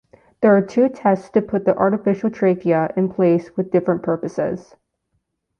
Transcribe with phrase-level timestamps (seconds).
[0.41, 4.75] There are two tests to put the artificial trachea in place with different purposes.